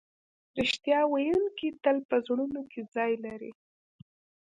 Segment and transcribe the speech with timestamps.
[0.59, 3.51] رښتیا ویونکی تل په زړونو کې ځای لري.